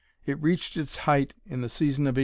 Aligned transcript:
It 0.25 0.41
reached 0.41 0.77
its 0.77 0.97
height 1.05 1.35
in 1.45 1.61
the 1.61 1.69
season 1.69 2.05
of 2.07 2.17
1873. 2.17 2.19